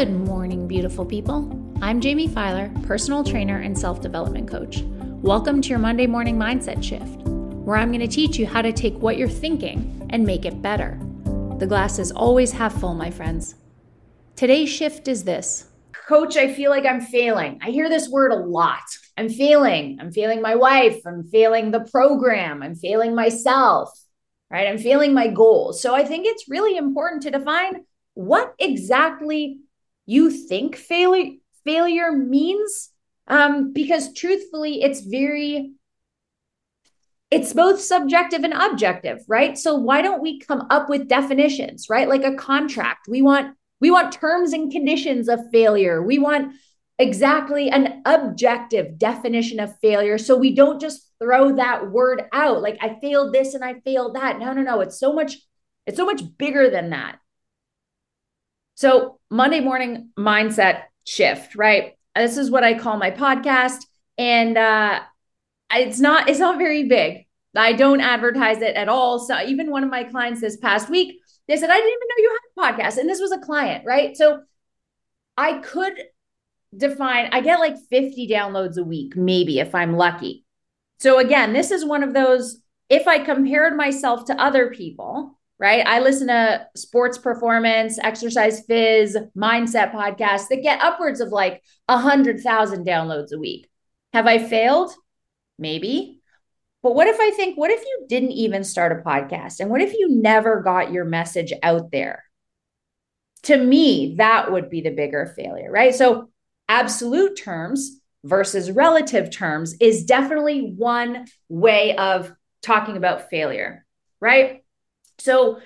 Good 0.00 0.18
morning, 0.18 0.66
beautiful 0.66 1.04
people. 1.04 1.76
I'm 1.82 2.00
Jamie 2.00 2.26
Filer, 2.26 2.72
personal 2.84 3.22
trainer 3.22 3.58
and 3.58 3.78
self 3.78 4.00
development 4.00 4.48
coach. 4.48 4.80
Welcome 5.20 5.60
to 5.60 5.68
your 5.68 5.78
Monday 5.78 6.06
morning 6.06 6.38
mindset 6.38 6.82
shift, 6.82 7.20
where 7.26 7.76
I'm 7.76 7.90
going 7.90 8.00
to 8.00 8.08
teach 8.08 8.38
you 8.38 8.46
how 8.46 8.62
to 8.62 8.72
take 8.72 8.94
what 8.94 9.18
you're 9.18 9.28
thinking 9.28 10.08
and 10.08 10.24
make 10.24 10.46
it 10.46 10.62
better. 10.62 10.98
The 11.58 11.66
glass 11.66 11.98
is 11.98 12.12
always 12.12 12.50
half 12.50 12.80
full, 12.80 12.94
my 12.94 13.10
friends. 13.10 13.56
Today's 14.36 14.70
shift 14.70 15.06
is 15.06 15.24
this 15.24 15.66
Coach, 16.08 16.38
I 16.38 16.54
feel 16.54 16.70
like 16.70 16.86
I'm 16.86 17.02
failing. 17.02 17.58
I 17.62 17.68
hear 17.68 17.90
this 17.90 18.08
word 18.08 18.32
a 18.32 18.36
lot. 18.36 18.80
I'm 19.18 19.28
failing. 19.28 19.98
I'm 20.00 20.12
failing 20.12 20.40
my 20.40 20.54
wife. 20.54 20.96
I'm 21.04 21.24
failing 21.24 21.72
the 21.72 21.80
program. 21.80 22.62
I'm 22.62 22.74
failing 22.74 23.14
myself, 23.14 23.90
right? 24.50 24.66
I'm 24.66 24.78
failing 24.78 25.12
my 25.12 25.28
goals. 25.28 25.82
So 25.82 25.94
I 25.94 26.06
think 26.06 26.24
it's 26.26 26.48
really 26.48 26.78
important 26.78 27.24
to 27.24 27.30
define 27.30 27.84
what 28.14 28.54
exactly 28.58 29.58
you 30.06 30.30
think 30.30 30.76
failure 30.76 31.36
failure 31.64 32.12
means 32.12 32.90
um, 33.26 33.72
because 33.72 34.12
truthfully 34.12 34.82
it's 34.82 35.00
very 35.00 35.72
it's 37.30 37.52
both 37.52 37.80
subjective 37.80 38.42
and 38.42 38.52
objective 38.52 39.20
right? 39.28 39.56
So 39.56 39.76
why 39.76 40.02
don't 40.02 40.22
we 40.22 40.40
come 40.40 40.66
up 40.70 40.88
with 40.88 41.08
definitions 41.08 41.86
right? 41.88 42.08
Like 42.08 42.24
a 42.24 42.34
contract. 42.34 43.06
We 43.08 43.22
want 43.22 43.56
we 43.80 43.90
want 43.90 44.12
terms 44.12 44.52
and 44.52 44.70
conditions 44.70 45.28
of 45.28 45.40
failure. 45.52 46.02
We 46.02 46.18
want 46.18 46.54
exactly 46.98 47.70
an 47.70 48.02
objective 48.04 48.98
definition 48.98 49.60
of 49.60 49.78
failure. 49.80 50.18
So 50.18 50.36
we 50.36 50.54
don't 50.54 50.80
just 50.80 51.08
throw 51.18 51.54
that 51.56 51.90
word 51.90 52.24
out 52.32 52.62
like 52.62 52.78
i 52.80 52.98
failed 53.00 53.34
this 53.34 53.54
and 53.54 53.62
i 53.64 53.74
failed 53.80 54.16
that. 54.16 54.38
No 54.38 54.52
no 54.52 54.62
no. 54.62 54.80
It's 54.80 54.98
so 54.98 55.12
much 55.12 55.36
it's 55.86 55.96
so 55.96 56.06
much 56.06 56.22
bigger 56.36 56.68
than 56.68 56.90
that 56.90 57.18
so, 58.80 59.18
Monday 59.28 59.60
morning 59.60 60.08
mindset 60.18 60.84
shift, 61.04 61.54
right? 61.54 61.98
This 62.16 62.38
is 62.38 62.50
what 62.50 62.64
I 62.64 62.78
call 62.78 62.96
my 62.96 63.10
podcast. 63.10 63.84
And 64.16 64.56
uh, 64.56 65.00
it's 65.70 66.00
not 66.00 66.30
it's 66.30 66.38
not 66.38 66.56
very 66.56 66.88
big. 66.88 67.26
I 67.54 67.74
don't 67.74 68.00
advertise 68.00 68.62
it 68.62 68.76
at 68.76 68.88
all. 68.88 69.18
So 69.18 69.38
even 69.42 69.70
one 69.70 69.84
of 69.84 69.90
my 69.90 70.04
clients 70.04 70.40
this 70.40 70.56
past 70.56 70.88
week, 70.88 71.20
they 71.46 71.58
said, 71.58 71.68
I 71.68 71.76
didn't 71.76 71.90
even 71.90 72.08
know 72.08 72.16
you 72.16 72.38
had 72.38 72.72
a 72.72 72.72
podcast. 72.72 72.98
And 72.98 73.06
this 73.06 73.20
was 73.20 73.32
a 73.32 73.38
client, 73.38 73.84
right? 73.84 74.16
So 74.16 74.44
I 75.36 75.58
could 75.58 76.00
define, 76.74 77.28
I 77.32 77.42
get 77.42 77.60
like 77.60 77.76
50 77.90 78.28
downloads 78.28 78.78
a 78.78 78.82
week, 78.82 79.14
maybe 79.14 79.58
if 79.58 79.74
I'm 79.74 79.98
lucky. 79.98 80.46
So 81.00 81.18
again, 81.18 81.52
this 81.52 81.70
is 81.70 81.84
one 81.84 82.02
of 82.02 82.14
those, 82.14 82.62
if 82.88 83.06
I 83.06 83.18
compared 83.18 83.76
myself 83.76 84.24
to 84.26 84.40
other 84.40 84.70
people, 84.70 85.38
right? 85.60 85.86
I 85.86 86.00
listen 86.00 86.28
to 86.28 86.66
sports 86.74 87.18
performance, 87.18 87.98
exercise 87.98 88.66
phys, 88.66 89.14
mindset 89.36 89.92
podcasts 89.92 90.48
that 90.48 90.62
get 90.62 90.80
upwards 90.80 91.20
of 91.20 91.28
like 91.28 91.62
a 91.86 91.98
hundred 91.98 92.40
thousand 92.40 92.86
downloads 92.86 93.32
a 93.32 93.38
week. 93.38 93.68
Have 94.14 94.26
I 94.26 94.38
failed? 94.38 94.90
Maybe. 95.58 96.20
But 96.82 96.94
what 96.94 97.08
if 97.08 97.20
I 97.20 97.30
think, 97.32 97.58
what 97.58 97.70
if 97.70 97.82
you 97.82 98.06
didn't 98.08 98.32
even 98.32 98.64
start 98.64 98.90
a 98.90 99.06
podcast? 99.06 99.60
And 99.60 99.68
what 99.68 99.82
if 99.82 99.92
you 99.92 100.08
never 100.08 100.62
got 100.62 100.92
your 100.92 101.04
message 101.04 101.52
out 101.62 101.90
there? 101.90 102.24
To 103.42 103.56
me, 103.56 104.14
that 104.16 104.50
would 104.50 104.70
be 104.70 104.80
the 104.80 104.90
bigger 104.90 105.26
failure, 105.36 105.70
right? 105.70 105.94
So, 105.94 106.30
absolute 106.68 107.36
terms 107.36 108.00
versus 108.24 108.70
relative 108.70 109.30
terms 109.30 109.74
is 109.80 110.04
definitely 110.04 110.72
one 110.76 111.26
way 111.48 111.96
of 111.96 112.32
talking 112.62 112.96
about 112.96 113.28
failure, 113.28 113.84
right? 114.20 114.62
So 115.20 115.60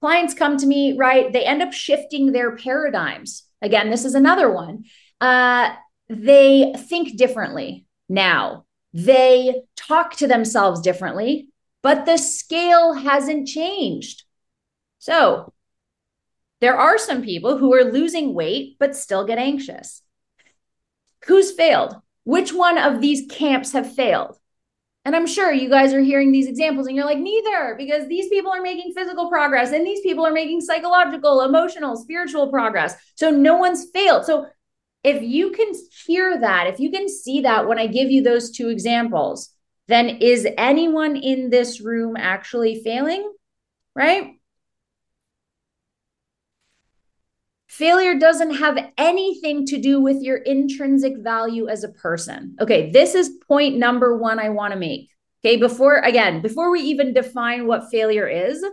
clients 0.00 0.34
come 0.34 0.56
to 0.58 0.66
me, 0.66 0.96
right? 0.96 1.32
They 1.32 1.44
end 1.44 1.62
up 1.62 1.72
shifting 1.72 2.32
their 2.32 2.56
paradigms. 2.56 3.44
Again, 3.60 3.90
this 3.90 4.04
is 4.04 4.14
another 4.14 4.50
one. 4.50 4.84
Uh, 5.20 5.74
they 6.08 6.74
think 6.76 7.16
differently 7.16 7.86
now. 8.08 8.64
They 8.92 9.62
talk 9.76 10.16
to 10.16 10.26
themselves 10.26 10.80
differently, 10.80 11.48
but 11.82 12.06
the 12.06 12.16
scale 12.16 12.94
hasn't 12.94 13.48
changed. 13.48 14.24
So 14.98 15.52
there 16.60 16.76
are 16.76 16.98
some 16.98 17.22
people 17.22 17.58
who 17.58 17.74
are 17.74 17.84
losing 17.84 18.34
weight, 18.34 18.76
but 18.78 18.96
still 18.96 19.24
get 19.24 19.38
anxious. 19.38 20.02
Who's 21.26 21.52
failed? 21.52 21.96
Which 22.24 22.52
one 22.52 22.78
of 22.78 23.00
these 23.00 23.26
camps 23.30 23.72
have 23.72 23.94
failed? 23.94 24.36
And 25.08 25.16
I'm 25.16 25.26
sure 25.26 25.50
you 25.50 25.70
guys 25.70 25.94
are 25.94 26.02
hearing 26.02 26.32
these 26.32 26.48
examples 26.48 26.86
and 26.86 26.94
you're 26.94 27.06
like, 27.06 27.16
neither, 27.16 27.74
because 27.78 28.06
these 28.08 28.28
people 28.28 28.52
are 28.52 28.60
making 28.60 28.92
physical 28.94 29.30
progress 29.30 29.72
and 29.72 29.86
these 29.86 30.02
people 30.02 30.26
are 30.26 30.34
making 30.34 30.60
psychological, 30.60 31.40
emotional, 31.40 31.96
spiritual 31.96 32.48
progress. 32.48 32.94
So 33.14 33.30
no 33.30 33.56
one's 33.56 33.86
failed. 33.90 34.26
So 34.26 34.48
if 35.02 35.22
you 35.22 35.52
can 35.52 35.72
hear 36.06 36.38
that, 36.38 36.66
if 36.66 36.78
you 36.78 36.90
can 36.90 37.08
see 37.08 37.40
that 37.40 37.66
when 37.66 37.78
I 37.78 37.86
give 37.86 38.10
you 38.10 38.22
those 38.22 38.50
two 38.50 38.68
examples, 38.68 39.48
then 39.86 40.10
is 40.20 40.46
anyone 40.58 41.16
in 41.16 41.48
this 41.48 41.80
room 41.80 42.14
actually 42.18 42.82
failing? 42.84 43.32
Right? 43.94 44.37
Failure 47.78 48.18
doesn't 48.18 48.56
have 48.56 48.76
anything 48.98 49.64
to 49.66 49.80
do 49.80 50.00
with 50.00 50.20
your 50.20 50.38
intrinsic 50.38 51.16
value 51.18 51.68
as 51.68 51.84
a 51.84 51.88
person. 51.90 52.56
Okay, 52.60 52.90
this 52.90 53.14
is 53.14 53.38
point 53.46 53.76
number 53.76 54.18
one 54.18 54.40
I 54.40 54.48
want 54.48 54.72
to 54.72 54.78
make. 54.80 55.12
Okay, 55.44 55.58
before 55.58 55.98
again, 55.98 56.42
before 56.42 56.72
we 56.72 56.80
even 56.80 57.14
define 57.14 57.68
what 57.68 57.88
failure 57.88 58.26
is, 58.26 58.64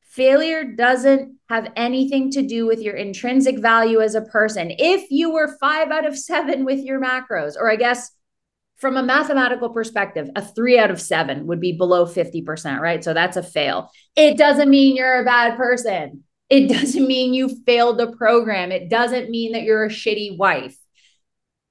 failure 0.00 0.64
doesn't 0.64 1.36
have 1.50 1.70
anything 1.76 2.30
to 2.30 2.40
do 2.40 2.66
with 2.66 2.80
your 2.80 2.94
intrinsic 2.94 3.58
value 3.58 4.00
as 4.00 4.14
a 4.14 4.22
person. 4.22 4.72
If 4.78 5.10
you 5.10 5.30
were 5.30 5.58
five 5.60 5.90
out 5.90 6.06
of 6.06 6.16
seven 6.16 6.64
with 6.64 6.82
your 6.82 6.98
macros, 6.98 7.52
or 7.54 7.70
I 7.70 7.76
guess 7.76 8.10
from 8.76 8.96
a 8.96 9.02
mathematical 9.02 9.68
perspective, 9.68 10.30
a 10.36 10.40
three 10.40 10.78
out 10.78 10.90
of 10.90 11.02
seven 11.02 11.46
would 11.48 11.60
be 11.60 11.72
below 11.72 12.06
50%, 12.06 12.80
right? 12.80 13.04
So 13.04 13.12
that's 13.12 13.36
a 13.36 13.42
fail. 13.42 13.90
It 14.16 14.38
doesn't 14.38 14.70
mean 14.70 14.96
you're 14.96 15.20
a 15.20 15.24
bad 15.26 15.58
person. 15.58 16.23
It 16.50 16.68
doesn't 16.68 17.06
mean 17.06 17.34
you 17.34 17.48
failed 17.64 17.98
the 17.98 18.12
program. 18.12 18.70
It 18.70 18.88
doesn't 18.90 19.30
mean 19.30 19.52
that 19.52 19.62
you're 19.62 19.84
a 19.84 19.88
shitty 19.88 20.36
wife. 20.36 20.76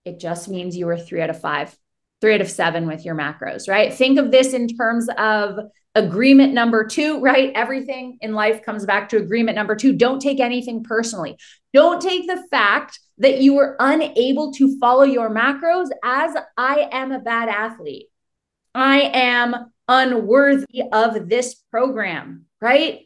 It 0.06 0.20
just 0.20 0.50
means 0.50 0.76
you 0.76 0.88
were 0.88 0.98
three 0.98 1.22
out 1.22 1.30
of 1.30 1.40
five, 1.40 1.76
three 2.22 2.34
out 2.34 2.42
of 2.42 2.50
seven 2.50 2.88
with 2.88 3.06
your 3.06 3.16
macros, 3.16 3.70
right? 3.70 3.94
Think 3.94 4.20
of 4.20 4.32
this 4.32 4.54
in 4.54 4.68
terms 4.68 5.08
of 5.18 5.60
agreement 5.96 6.54
number 6.54 6.86
two, 6.86 7.22
right? 7.22 7.52
Everything 7.56 8.18
in 8.22 8.34
life 8.34 8.64
comes 8.64 8.86
back 8.86 9.10
to 9.10 9.18
agreement 9.18 9.56
number 9.56 9.76
two. 9.76 9.94
Don't 9.94 10.20
take 10.20 10.40
anything 10.40 10.84
personally. 10.84 11.38
Don't 11.74 12.02
take 12.02 12.28
the 12.28 12.44
fact 12.50 13.00
that 13.20 13.42
you 13.42 13.54
were 13.54 13.76
unable 13.80 14.52
to 14.54 14.78
follow 14.80 15.04
your 15.04 15.30
macros 15.30 15.90
as 16.04 16.36
I 16.58 16.90
am 16.92 17.12
a 17.12 17.20
bad 17.20 17.48
athlete. 17.48 18.08
I 18.74 19.02
am 19.14 19.72
unworthy 19.88 20.84
of 20.92 21.30
this 21.30 21.56
program, 21.72 22.46
right? 22.60 23.02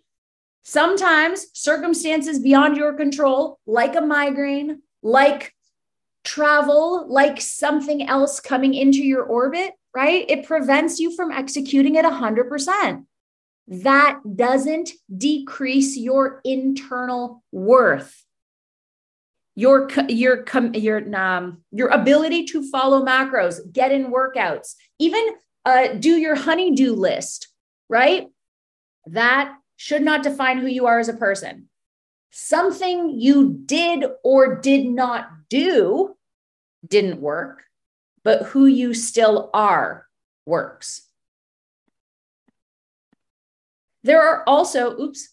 Sometimes 0.69 1.47
circumstances 1.53 2.39
beyond 2.39 2.75
your 2.75 2.91
control, 2.91 3.57
like 3.65 3.95
a 3.95 4.01
migraine, 4.01 4.81
like 5.01 5.55
travel, 6.25 7.07
like 7.07 7.39
something 7.39 8.05
else 8.05 8.41
coming 8.41 8.73
into 8.73 8.97
your 8.97 9.23
orbit, 9.23 9.71
right? 9.95 10.25
It 10.27 10.45
prevents 10.45 10.99
you 10.99 11.15
from 11.15 11.31
executing 11.31 11.95
at 11.95 12.03
100%. 12.03 13.05
That 13.69 14.19
doesn't 14.35 14.91
decrease 15.17 15.95
your 15.95 16.41
internal 16.43 17.45
worth. 17.53 18.25
Your 19.55 19.89
your 20.09 20.43
your 20.73 21.15
um 21.15 21.59
your 21.71 21.87
ability 21.87 22.43
to 22.47 22.69
follow 22.69 23.05
macros, 23.05 23.61
get 23.71 23.93
in 23.93 24.11
workouts, 24.11 24.75
even 24.99 25.29
uh, 25.63 25.93
do 25.93 26.17
your 26.17 26.35
honeydew 26.35 26.91
list, 26.91 27.47
right? 27.87 28.27
That 29.05 29.55
should 29.77 30.01
not 30.01 30.23
define 30.23 30.57
who 30.57 30.67
you 30.67 30.87
are 30.87 30.99
as 30.99 31.07
a 31.07 31.13
person. 31.13 31.69
Something 32.31 33.19
you 33.19 33.61
did 33.65 34.05
or 34.23 34.59
did 34.59 34.85
not 34.85 35.29
do 35.49 36.15
didn't 36.85 37.21
work, 37.21 37.63
but 38.23 38.43
who 38.43 38.65
you 38.65 38.93
still 38.93 39.49
are 39.53 40.05
works. 40.45 41.03
There 44.03 44.21
are 44.21 44.43
also, 44.47 44.99
oops, 44.99 45.29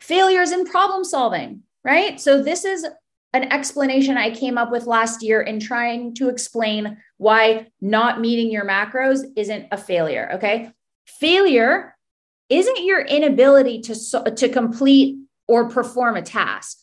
failures 0.00 0.52
in 0.52 0.64
problem 0.64 1.04
solving, 1.04 1.62
right? 1.82 2.20
So, 2.20 2.42
this 2.42 2.64
is 2.64 2.86
an 3.32 3.52
explanation 3.52 4.16
I 4.16 4.30
came 4.30 4.56
up 4.56 4.70
with 4.70 4.86
last 4.86 5.22
year 5.22 5.42
in 5.42 5.58
trying 5.58 6.14
to 6.14 6.28
explain 6.28 6.98
why 7.16 7.66
not 7.80 8.20
meeting 8.20 8.50
your 8.50 8.64
macros 8.64 9.24
isn't 9.36 9.66
a 9.72 9.76
failure. 9.76 10.30
Okay. 10.34 10.70
Failure 11.06 11.93
isn't 12.48 12.84
your 12.84 13.00
inability 13.00 13.80
to, 13.82 14.32
to 14.36 14.48
complete 14.48 15.18
or 15.48 15.68
perform 15.68 16.16
a 16.16 16.22
task. 16.22 16.78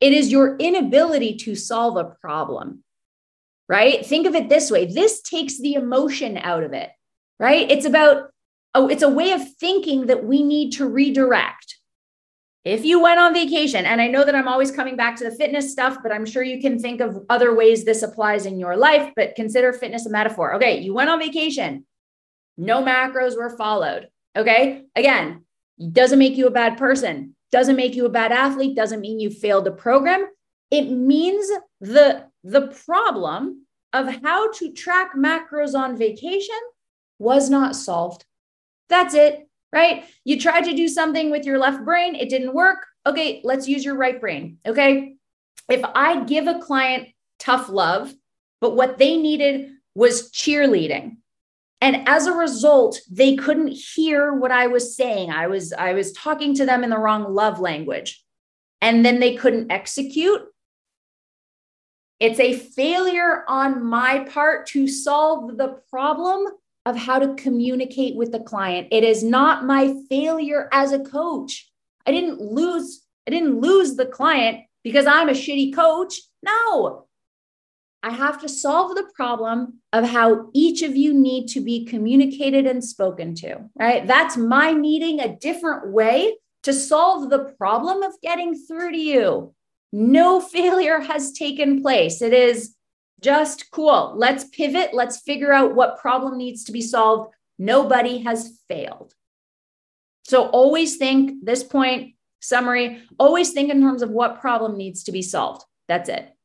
It 0.00 0.12
is 0.12 0.30
your 0.30 0.56
inability 0.56 1.36
to 1.38 1.54
solve 1.54 1.96
a 1.96 2.04
problem, 2.04 2.84
right? 3.68 4.04
Think 4.04 4.26
of 4.26 4.34
it 4.34 4.48
this 4.48 4.70
way 4.70 4.86
this 4.86 5.22
takes 5.22 5.58
the 5.58 5.74
emotion 5.74 6.36
out 6.36 6.62
of 6.62 6.72
it, 6.72 6.90
right? 7.38 7.70
It's 7.70 7.86
about, 7.86 8.30
oh, 8.74 8.88
it's 8.88 9.02
a 9.02 9.08
way 9.08 9.32
of 9.32 9.40
thinking 9.58 10.06
that 10.06 10.24
we 10.24 10.42
need 10.42 10.72
to 10.72 10.86
redirect. 10.86 11.76
if 12.66 12.84
you 12.84 13.00
went 13.00 13.20
on 13.20 13.32
vacation, 13.32 13.86
and 13.86 14.00
I 14.00 14.08
know 14.08 14.24
that 14.24 14.34
I'm 14.34 14.48
always 14.48 14.72
coming 14.72 14.96
back 14.96 15.16
to 15.16 15.24
the 15.24 15.30
fitness 15.30 15.70
stuff, 15.70 15.98
but 16.02 16.10
I'm 16.10 16.26
sure 16.26 16.42
you 16.42 16.60
can 16.60 16.78
think 16.78 17.00
of 17.00 17.24
other 17.30 17.54
ways 17.54 17.84
this 17.84 18.02
applies 18.02 18.44
in 18.44 18.58
your 18.58 18.76
life, 18.76 19.12
but 19.14 19.36
consider 19.36 19.72
fitness 19.72 20.04
a 20.04 20.10
metaphor. 20.10 20.54
Okay, 20.56 20.80
you 20.80 20.92
went 20.92 21.08
on 21.08 21.20
vacation, 21.20 21.86
no 22.58 22.82
macros 22.82 23.36
were 23.36 23.56
followed. 23.56 24.08
Okay, 24.36 24.84
again, 24.94 25.44
doesn't 25.92 26.18
make 26.18 26.36
you 26.36 26.46
a 26.46 26.50
bad 26.50 26.76
person, 26.76 27.34
doesn't 27.52 27.76
make 27.76 27.94
you 27.94 28.06
a 28.06 28.10
bad 28.10 28.32
athlete, 28.32 28.76
doesn't 28.76 29.00
mean 29.00 29.18
you 29.18 29.30
failed 29.30 29.64
the 29.64 29.72
program. 29.72 30.26
It 30.70 30.90
means 30.90 31.50
the, 31.80 32.26
the 32.44 32.68
problem 32.84 33.66
of 33.92 34.22
how 34.22 34.52
to 34.52 34.72
track 34.72 35.14
macros 35.16 35.74
on 35.74 35.96
vacation 35.96 36.58
was 37.18 37.48
not 37.48 37.76
solved. 37.76 38.24
That's 38.88 39.14
it 39.14 39.46
right? 39.76 40.04
You 40.24 40.40
tried 40.40 40.62
to 40.62 40.74
do 40.74 40.88
something 40.88 41.30
with 41.30 41.44
your 41.44 41.58
left 41.58 41.84
brain, 41.84 42.14
it 42.14 42.30
didn't 42.30 42.54
work. 42.54 42.78
Okay, 43.04 43.40
let's 43.44 43.68
use 43.68 43.84
your 43.84 43.96
right 43.96 44.20
brain. 44.20 44.58
Okay. 44.66 45.16
If 45.68 45.84
I 45.84 46.24
give 46.24 46.46
a 46.46 46.60
client 46.60 47.08
tough 47.38 47.68
love, 47.68 48.12
but 48.60 48.74
what 48.74 48.98
they 48.98 49.16
needed 49.16 49.72
was 49.94 50.30
cheerleading. 50.30 51.16
And 51.80 52.08
as 52.08 52.26
a 52.26 52.32
result, 52.32 53.00
they 53.10 53.36
couldn't 53.36 53.68
hear 53.68 54.32
what 54.32 54.50
I 54.50 54.66
was 54.66 54.96
saying. 54.96 55.30
I 55.30 55.46
was 55.46 55.72
I 55.72 55.92
was 55.92 56.12
talking 56.12 56.54
to 56.54 56.66
them 56.66 56.82
in 56.82 56.90
the 56.90 56.98
wrong 56.98 57.34
love 57.34 57.60
language. 57.60 58.22
And 58.80 59.04
then 59.04 59.20
they 59.20 59.36
couldn't 59.36 59.70
execute. 59.70 60.42
It's 62.18 62.40
a 62.40 62.54
failure 62.54 63.44
on 63.46 63.84
my 63.84 64.20
part 64.20 64.66
to 64.68 64.88
solve 64.88 65.56
the 65.58 65.80
problem 65.90 66.46
of 66.86 66.96
how 66.96 67.18
to 67.18 67.34
communicate 67.34 68.16
with 68.16 68.32
the 68.32 68.40
client. 68.40 68.88
It 68.90 69.04
is 69.04 69.22
not 69.22 69.64
my 69.64 69.94
failure 70.08 70.68
as 70.72 70.92
a 70.92 71.00
coach. 71.00 71.70
I 72.06 72.12
didn't 72.12 72.40
lose 72.40 73.02
I 73.26 73.32
didn't 73.32 73.60
lose 73.60 73.96
the 73.96 74.06
client 74.06 74.60
because 74.84 75.06
I'm 75.06 75.28
a 75.28 75.32
shitty 75.32 75.74
coach. 75.74 76.20
No. 76.42 77.05
I 78.06 78.10
have 78.10 78.40
to 78.42 78.48
solve 78.48 78.94
the 78.94 79.10
problem 79.16 79.80
of 79.92 80.08
how 80.08 80.50
each 80.54 80.82
of 80.82 80.94
you 80.94 81.12
need 81.12 81.48
to 81.48 81.60
be 81.60 81.84
communicated 81.84 82.64
and 82.64 82.84
spoken 82.84 83.34
to, 83.36 83.68
right? 83.76 84.06
That's 84.06 84.36
my 84.36 84.70
needing 84.70 85.18
a 85.18 85.36
different 85.36 85.88
way 85.88 86.36
to 86.62 86.72
solve 86.72 87.30
the 87.30 87.52
problem 87.58 88.04
of 88.04 88.12
getting 88.22 88.54
through 88.54 88.92
to 88.92 88.96
you. 88.96 89.54
No 89.92 90.40
failure 90.40 91.00
has 91.00 91.32
taken 91.32 91.82
place. 91.82 92.22
It 92.22 92.32
is 92.32 92.76
just 93.20 93.72
cool. 93.72 94.14
Let's 94.16 94.44
pivot. 94.44 94.94
Let's 94.94 95.22
figure 95.22 95.52
out 95.52 95.74
what 95.74 95.98
problem 95.98 96.38
needs 96.38 96.62
to 96.64 96.72
be 96.72 96.82
solved. 96.82 97.34
Nobody 97.58 98.18
has 98.18 98.60
failed. 98.68 99.14
So 100.22 100.46
always 100.46 100.96
think 100.96 101.44
this 101.44 101.64
point, 101.64 102.14
summary, 102.40 103.02
always 103.18 103.50
think 103.50 103.68
in 103.68 103.80
terms 103.80 104.02
of 104.02 104.10
what 104.10 104.40
problem 104.40 104.76
needs 104.76 105.02
to 105.04 105.12
be 105.12 105.22
solved. 105.22 105.64
That's 105.88 106.08
it. 106.08 106.35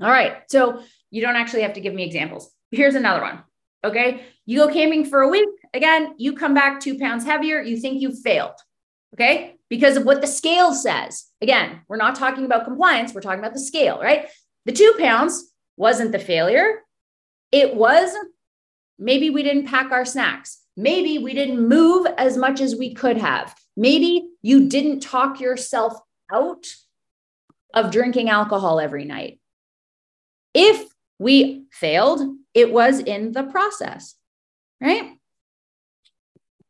All 0.00 0.10
right. 0.10 0.38
So 0.48 0.82
you 1.10 1.22
don't 1.22 1.36
actually 1.36 1.62
have 1.62 1.74
to 1.74 1.80
give 1.80 1.94
me 1.94 2.04
examples. 2.04 2.50
Here's 2.70 2.94
another 2.94 3.22
one. 3.22 3.42
Okay. 3.84 4.24
You 4.46 4.58
go 4.58 4.72
camping 4.72 5.04
for 5.04 5.20
a 5.20 5.28
week. 5.28 5.48
Again, 5.72 6.14
you 6.18 6.34
come 6.34 6.54
back 6.54 6.80
two 6.80 6.98
pounds 6.98 7.24
heavier. 7.24 7.60
You 7.60 7.76
think 7.76 8.00
you 8.00 8.12
failed. 8.12 8.54
Okay. 9.14 9.56
Because 9.70 9.96
of 9.96 10.04
what 10.04 10.20
the 10.20 10.26
scale 10.26 10.74
says. 10.74 11.26
Again, 11.40 11.80
we're 11.88 11.96
not 11.96 12.16
talking 12.16 12.44
about 12.44 12.64
compliance. 12.64 13.14
We're 13.14 13.20
talking 13.20 13.38
about 13.38 13.54
the 13.54 13.60
scale, 13.60 14.00
right? 14.00 14.28
The 14.66 14.72
two 14.72 14.94
pounds 14.98 15.52
wasn't 15.76 16.12
the 16.12 16.18
failure. 16.18 16.80
It 17.52 17.74
was 17.74 18.14
maybe 18.98 19.30
we 19.30 19.42
didn't 19.42 19.66
pack 19.66 19.92
our 19.92 20.04
snacks. 20.04 20.60
Maybe 20.76 21.18
we 21.18 21.34
didn't 21.34 21.68
move 21.68 22.06
as 22.18 22.36
much 22.36 22.60
as 22.60 22.74
we 22.74 22.94
could 22.94 23.18
have. 23.18 23.54
Maybe 23.76 24.28
you 24.42 24.68
didn't 24.68 25.00
talk 25.00 25.40
yourself 25.40 25.94
out 26.32 26.66
of 27.72 27.90
drinking 27.90 28.28
alcohol 28.28 28.80
every 28.80 29.04
night. 29.04 29.40
If 30.54 30.88
we 31.18 31.64
failed, 31.72 32.22
it 32.54 32.72
was 32.72 33.00
in 33.00 33.32
the 33.32 33.44
process, 33.44 34.14
right? 34.80 35.12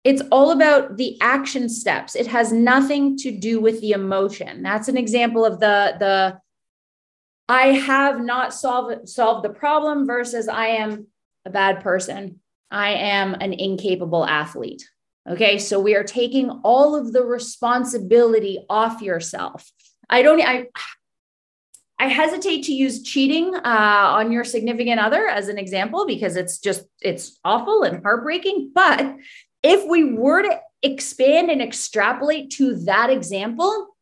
It's 0.03 0.23
all 0.31 0.51
about 0.51 0.97
the 0.97 1.19
action 1.21 1.69
steps. 1.69 2.15
It 2.15 2.27
has 2.27 2.53
nothing 2.53 3.17
to 3.19 3.31
do 3.31 3.61
with 3.61 3.81
the 3.81 3.93
emotion. 3.93 4.63
That's 4.63 4.89
an 4.89 4.97
example 4.97 5.45
of 5.45 5.61
the, 5.61 5.97
the 5.99 6.39
I 7.49 7.69
have 7.69 8.21
not 8.21 8.55
solved 8.55 9.09
solved 9.09 9.45
the 9.45 9.51
problem 9.51 10.07
versus 10.07 10.49
I 10.49 10.67
am 10.67 11.07
a 11.45 11.51
bad 11.51 11.81
person. 11.81 12.41
I 12.71 12.91
am 12.91 13.35
an 13.35 13.53
incapable 13.53 14.25
athlete. 14.25 14.89
Okay, 15.29 15.59
so 15.59 15.81
we 15.81 15.95
are 15.95 16.05
taking 16.05 16.51
all 16.65 16.97
of 16.97 17.13
the 17.13 17.23
responsibility 17.23 18.65
off 18.69 19.01
yourself. 19.01 19.71
I 20.09 20.23
don't 20.23 20.41
I 20.41 20.69
I 21.99 22.09
hesitate 22.09 22.65
to 22.65 22.73
use 22.73 23.03
cheating 23.03 23.55
uh, 23.55 23.61
on 23.65 24.33
your 24.33 24.45
significant 24.45 25.01
other 25.01 25.27
as 25.27 25.49
an 25.49 25.59
example 25.59 26.07
because 26.07 26.37
it's 26.37 26.59
just 26.59 26.85
it's 27.01 27.39
awful 27.45 27.83
and 27.83 28.03
heartbreaking. 28.03 28.73
But 28.75 29.17
if 29.63 29.89
we 29.89 30.13
were 30.13 30.43
to 30.43 30.61
expand 30.83 31.51
and 31.51 31.63
extrapolate 31.63 32.51
to 32.51 32.77
that 32.85 33.11
example, 33.11 33.95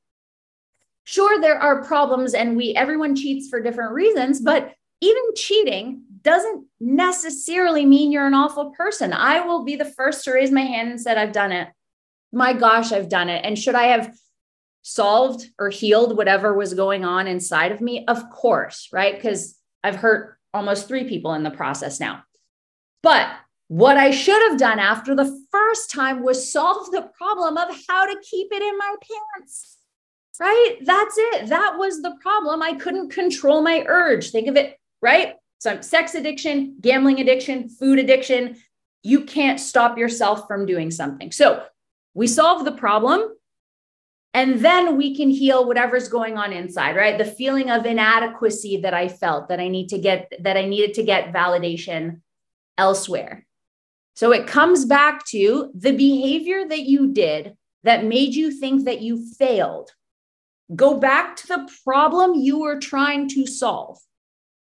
sure 1.04 1.40
there 1.40 1.58
are 1.58 1.84
problems 1.84 2.34
and 2.34 2.56
we 2.56 2.74
everyone 2.74 3.14
cheats 3.14 3.48
for 3.48 3.60
different 3.60 3.92
reasons 3.92 4.40
but 4.40 4.72
even 5.00 5.22
cheating 5.34 6.02
doesn't 6.22 6.64
necessarily 6.80 7.84
mean 7.84 8.12
you're 8.12 8.26
an 8.26 8.34
awful 8.34 8.70
person. 8.70 9.12
I 9.12 9.40
will 9.40 9.64
be 9.64 9.74
the 9.74 9.84
first 9.84 10.24
to 10.24 10.32
raise 10.32 10.52
my 10.52 10.60
hand 10.60 10.90
and 10.90 11.00
said 11.00 11.18
i've 11.18 11.32
done 11.32 11.52
it. 11.52 11.68
My 12.32 12.52
gosh 12.52 12.92
i've 12.92 13.08
done 13.08 13.28
it. 13.28 13.44
And 13.44 13.58
should 13.58 13.74
i 13.74 13.84
have 13.84 14.14
solved 14.82 15.48
or 15.58 15.70
healed 15.70 16.16
whatever 16.16 16.54
was 16.54 16.74
going 16.74 17.04
on 17.04 17.26
inside 17.26 17.72
of 17.72 17.80
me 17.80 18.04
of 18.06 18.30
course 18.30 18.88
right 18.92 19.14
because 19.14 19.56
i've 19.84 19.96
hurt 19.96 20.36
almost 20.52 20.88
three 20.88 21.08
people 21.08 21.34
in 21.34 21.42
the 21.42 21.50
process 21.50 22.00
now 22.00 22.22
but 23.02 23.28
what 23.68 23.96
I 23.96 24.10
should 24.10 24.50
have 24.50 24.58
done 24.58 24.78
after 24.78 25.14
the 25.14 25.44
first 25.50 25.90
time 25.90 26.22
was 26.22 26.52
solve 26.52 26.90
the 26.90 27.08
problem 27.16 27.56
of 27.56 27.74
how 27.88 28.04
to 28.04 28.20
keep 28.22 28.52
it 28.52 28.62
in 28.62 28.76
my 28.76 28.94
pants 29.00 29.78
right? 30.40 30.76
That's 30.82 31.14
it. 31.16 31.48
That 31.48 31.76
was 31.78 32.02
the 32.02 32.16
problem. 32.20 32.62
I 32.62 32.74
couldn't 32.74 33.10
control 33.10 33.62
my 33.62 33.84
urge. 33.86 34.30
Think 34.30 34.48
of 34.48 34.56
it, 34.56 34.78
right? 35.00 35.34
So, 35.58 35.80
sex 35.80 36.14
addiction, 36.14 36.76
gambling 36.80 37.20
addiction, 37.20 37.68
food 37.68 37.98
addiction. 37.98 38.56
You 39.02 39.24
can't 39.24 39.60
stop 39.60 39.98
yourself 39.98 40.46
from 40.48 40.66
doing 40.66 40.90
something. 40.90 41.30
So, 41.32 41.64
we 42.14 42.26
solve 42.26 42.64
the 42.64 42.72
problem 42.72 43.32
and 44.34 44.60
then 44.60 44.96
we 44.96 45.14
can 45.14 45.30
heal 45.30 45.66
whatever's 45.66 46.08
going 46.08 46.38
on 46.38 46.52
inside, 46.52 46.96
right? 46.96 47.18
The 47.18 47.24
feeling 47.24 47.70
of 47.70 47.84
inadequacy 47.84 48.78
that 48.78 48.94
I 48.94 49.08
felt 49.08 49.48
that 49.48 49.60
I 49.60 49.68
need 49.68 49.88
to 49.90 49.98
get, 49.98 50.32
that 50.40 50.56
I 50.56 50.64
needed 50.64 50.94
to 50.94 51.02
get 51.02 51.32
validation 51.32 52.20
elsewhere. 52.78 53.46
So 54.14 54.32
it 54.32 54.46
comes 54.46 54.84
back 54.84 55.26
to 55.26 55.70
the 55.74 55.92
behavior 55.92 56.66
that 56.66 56.82
you 56.82 57.12
did 57.12 57.56
that 57.82 58.04
made 58.04 58.34
you 58.34 58.50
think 58.50 58.84
that 58.84 59.00
you 59.00 59.26
failed 59.34 59.90
Go 60.74 60.98
back 60.98 61.36
to 61.36 61.46
the 61.46 61.68
problem 61.84 62.34
you 62.34 62.60
were 62.60 62.78
trying 62.78 63.28
to 63.30 63.46
solve. 63.46 63.98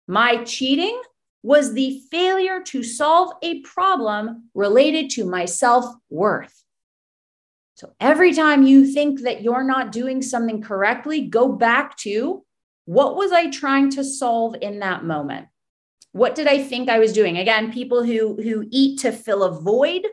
My 0.07 0.45
cheating 0.45 1.01
was 1.43 1.73
the 1.73 2.01
failure 2.11 2.61
to 2.65 2.83
solve 2.83 3.33
a 3.43 3.61
problem 3.63 4.51
related 4.55 5.11
to 5.11 5.25
my 5.25 5.47
self 5.47 5.87
worth. 6.11 6.63
So 7.77 7.93
every 8.01 8.33
time 8.33 8.67
you 8.67 8.87
think 8.87 9.21
that 9.21 9.43
you're 9.43 9.63
not 9.63 9.93
doing 9.93 10.23
something 10.23 10.63
correctly, 10.63 11.21
go 11.21 11.53
back 11.53 11.97
to 11.99 12.45
what 12.87 13.17
was 13.17 13.33
I 13.33 13.51
trying 13.51 13.91
to 13.93 14.03
solve 14.03 14.57
in 14.61 14.81
that 14.81 15.05
moment? 15.05 15.47
What 16.13 16.35
did 16.35 16.47
I 16.47 16.63
think 16.63 16.89
I 16.89 16.99
was 16.99 17.13
doing? 17.13 17.37
Again, 17.37 17.73
people 17.73 18.03
who 18.03 18.41
who 18.43 18.67
eat 18.71 19.01
to 19.01 19.13
fill 19.13 19.45
a 19.45 19.61
void, 19.61 20.07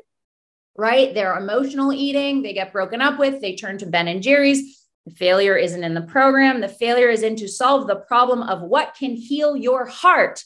right? 0.75 1.13
They're 1.13 1.37
emotional 1.37 1.93
eating, 1.93 2.41
they 2.41 2.53
get 2.53 2.73
broken 2.73 2.99
up 3.01 3.17
with, 3.17 3.41
they 3.41 3.55
turn 3.55 3.77
to 3.77 3.85
Ben 3.85 4.07
and 4.07 4.21
Jerry's 4.21 4.83
the 5.05 5.11
failure 5.11 5.57
isn't 5.57 5.83
in 5.83 5.93
the 5.93 6.01
program. 6.01 6.61
The 6.61 6.69
failure 6.69 7.09
is 7.09 7.23
in 7.23 7.35
to 7.37 7.47
solve 7.47 7.87
the 7.87 7.95
problem 7.95 8.41
of 8.41 8.61
what 8.61 8.95
can 8.97 9.15
heal 9.15 9.55
your 9.55 9.85
heart, 9.85 10.43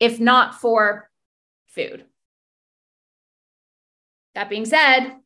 if 0.00 0.18
not 0.18 0.54
for 0.60 1.10
food. 1.68 2.06
That 4.34 4.48
being 4.48 4.64
said, 4.64 5.16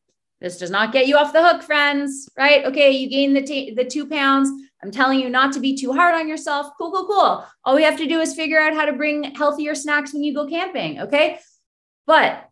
this 0.41 0.57
does 0.57 0.71
not 0.71 0.91
get 0.91 1.07
you 1.07 1.17
off 1.17 1.33
the 1.33 1.47
hook, 1.47 1.61
friends, 1.61 2.27
right? 2.35 2.65
Okay, 2.65 2.91
you 2.91 3.07
gain 3.09 3.33
the, 3.33 3.43
t- 3.43 3.75
the 3.75 3.85
two 3.85 4.07
pounds. 4.07 4.49
I'm 4.83 4.89
telling 4.89 5.19
you 5.19 5.29
not 5.29 5.53
to 5.53 5.59
be 5.59 5.77
too 5.77 5.93
hard 5.93 6.15
on 6.15 6.27
yourself. 6.27 6.71
Cool, 6.79 6.91
cool, 6.91 7.05
cool. 7.05 7.45
All 7.63 7.75
we 7.75 7.83
have 7.83 7.97
to 7.97 8.07
do 8.07 8.19
is 8.19 8.33
figure 8.33 8.59
out 8.59 8.73
how 8.73 8.85
to 8.85 8.93
bring 8.93 9.35
healthier 9.35 9.75
snacks 9.75 10.13
when 10.13 10.23
you 10.23 10.33
go 10.33 10.47
camping, 10.47 11.01
okay? 11.01 11.39
But 12.07 12.49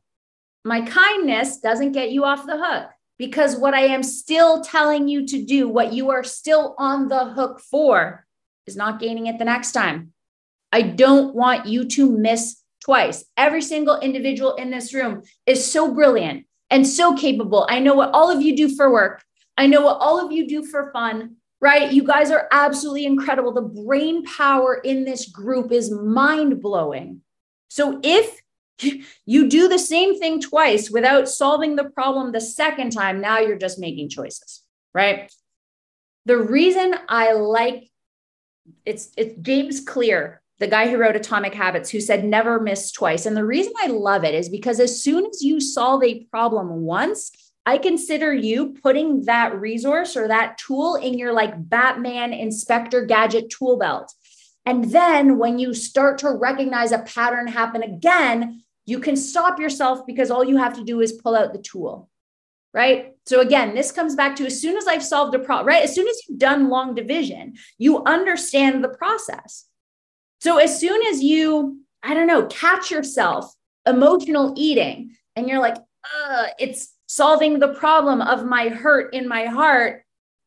my 0.64 0.82
kindness 0.82 1.58
doesn't 1.58 1.94
get 1.94 2.12
you 2.12 2.26
off 2.26 2.46
the 2.46 2.64
hook 2.64 2.92
because 3.18 3.58
what 3.58 3.74
I 3.74 3.88
am 3.88 4.04
still 4.04 4.62
telling 4.62 5.08
you 5.08 5.26
to 5.26 5.44
do, 5.44 5.68
what 5.68 5.92
you 5.92 6.12
are 6.12 6.24
still 6.24 6.76
on 6.78 7.08
the 7.08 7.26
hook 7.26 7.60
for, 7.60 8.26
is 8.68 8.76
not 8.76 9.00
gaining 9.00 9.26
it 9.26 9.40
the 9.40 9.46
next 9.46 9.72
time. 9.72 10.14
I 10.72 10.84
don't 10.84 11.34
want 11.34 11.66
you 11.66 11.86
to 11.86 12.12
miss 12.12 12.62
twice. 12.84 13.26
Every 13.36 13.64
single 13.64 14.00
individual 14.00 14.54
in 14.56 14.70
this 14.70 14.94
room 14.94 15.24
is 15.48 15.70
so 15.70 15.92
brilliant 15.92 16.46
and 16.70 16.86
so 16.86 17.16
capable. 17.16 17.66
I 17.70 17.80
know 17.80 17.96
what 17.96 18.12
all 18.12 18.30
of 18.30 18.42
you 18.42 18.56
do 18.56 18.76
for 18.76 18.92
work. 18.92 19.24
I 19.58 19.68
know 19.68 19.82
what 19.82 19.98
all 20.00 20.24
of 20.24 20.32
you 20.32 20.48
do 20.48 20.64
for 20.64 20.92
fun, 20.92 21.36
right? 21.60 21.92
You 21.92 22.04
guys 22.04 22.32
are 22.32 22.48
absolutely 22.52 23.06
incredible. 23.06 23.54
The 23.54 23.62
brain 23.62 24.24
power 24.24 24.76
in 24.76 25.04
this 25.04 25.28
group 25.28 25.72
is 25.72 25.92
mind 25.92 26.62
blowing. 26.62 27.22
So 27.70 28.00
if 28.04 28.42
you 29.26 29.50
do 29.50 29.68
the 29.68 29.80
same 29.80 30.20
thing 30.20 30.40
twice 30.42 30.90
without 30.90 31.28
solving 31.28 31.76
the 31.76 31.90
problem 31.90 32.32
the 32.32 32.42
second 32.42 32.92
time, 32.92 33.20
now 33.20 33.40
you're 33.40 33.58
just 33.58 33.80
making 33.80 34.10
choices, 34.10 34.62
right? 34.94 35.32
The 36.26 36.38
reason 36.38 36.96
I 37.08 37.34
like 37.34 37.90
it's 38.86 39.12
it's 39.18 39.36
James 39.42 39.82
Clear, 39.82 40.42
the 40.60 40.68
guy 40.68 40.90
who 40.90 40.98
wrote 40.98 41.16
Atomic 41.16 41.54
Habits, 41.54 41.90
who 41.90 42.02
said 42.02 42.26
never 42.26 42.60
miss 42.60 42.92
twice. 42.92 43.26
And 43.26 43.36
the 43.36 43.46
reason 43.46 43.74
I 43.82 43.88
love 43.88 44.24
it 44.24 44.36
is 44.36 44.50
because 44.50 44.80
as 44.80 45.02
soon 45.02 45.26
as 45.26 45.42
you 45.42 45.60
solve 45.60 46.04
a 46.04 46.26
problem 46.26 46.70
once, 46.82 47.32
I 47.66 47.78
consider 47.78 48.34
you 48.34 48.76
putting 48.82 49.26
that 49.26 49.60
resource 49.60 50.18
or 50.18 50.28
that 50.28 50.58
tool 50.58 50.96
in 50.96 51.18
your 51.18 51.34
like 51.34 51.70
Batman 51.70 52.34
Inspector 52.34 53.06
Gadget 53.06 53.50
tool 53.50 53.78
belt. 53.78 54.14
And 54.66 54.86
then 54.86 55.38
when 55.38 55.60
you 55.60 55.74
start 55.74 56.18
to 56.20 56.32
recognize 56.32 56.92
a 56.92 57.00
pattern 57.00 57.48
happen 57.48 57.82
again, 57.82 58.64
you 58.86 59.00
can 59.00 59.16
stop 59.16 59.60
yourself 59.60 60.06
because 60.06 60.32
all 60.32 60.44
you 60.44 60.58
have 60.58 60.74
to 60.76 60.84
do 60.84 61.00
is 61.00 61.14
pull 61.14 61.36
out 61.36 61.54
the 61.54 61.62
tool. 61.62 62.10
Right. 62.74 63.14
So 63.26 63.40
again, 63.40 63.74
this 63.74 63.92
comes 63.92 64.16
back 64.16 64.36
to 64.36 64.46
as 64.46 64.62
soon 64.62 64.78
as 64.78 64.88
I've 64.88 65.04
solved 65.04 65.34
a 65.34 65.40
problem, 65.40 65.68
right? 65.68 65.84
As 65.84 65.96
soon 65.96 66.08
as 66.08 66.22
you've 66.28 66.38
done 66.38 66.70
long 66.70 66.94
division, 66.94 67.56
you 67.78 68.04
understand 68.04 68.84
the 68.84 68.90
process. 68.90 69.69
So 70.40 70.58
as 70.58 70.80
soon 70.80 71.02
as 71.08 71.22
you, 71.22 71.82
I 72.02 72.14
don't 72.14 72.28
know, 72.28 72.46
catch 72.48 72.92
yourself 72.92 73.54
emotional 73.86 74.54
eating 74.58 75.16
and 75.36 75.48
you're 75.48 75.60
like, 75.60 75.78
it's 76.58 76.94
solving 77.08 77.60
the 77.60 77.74
problem 77.74 78.22
of 78.22 78.46
my 78.46 78.70
hurt 78.70 79.14
in 79.14 79.28
my 79.28 79.46
heart, 79.46 80.04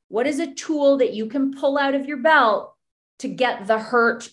what 0.08 0.26
is 0.26 0.38
a 0.38 0.52
tool 0.54 0.98
that 0.98 1.14
you 1.14 1.26
can 1.26 1.54
pull 1.54 1.78
out 1.78 1.94
of 1.94 2.06
your 2.06 2.18
belt 2.18 2.74
to 3.18 3.28
get 3.28 3.66
the 3.66 3.78
hurt 3.78 4.30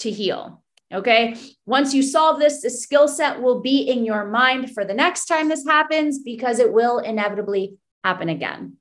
to 0.00 0.10
heal? 0.10 0.62
Okay. 0.92 1.36
Once 1.66 1.92
you 1.92 2.02
solve 2.02 2.38
this, 2.38 2.62
the 2.62 2.70
skill 2.70 3.08
set 3.08 3.42
will 3.42 3.60
be 3.60 3.82
in 3.82 4.04
your 4.04 4.24
mind 4.24 4.72
for 4.72 4.84
the 4.84 4.94
next 4.94 5.26
time 5.26 5.48
this 5.48 5.66
happens 5.66 6.20
because 6.20 6.58
it 6.58 6.72
will 6.72 6.98
inevitably 6.98 7.76
happen 8.02 8.30
again. 8.30 8.76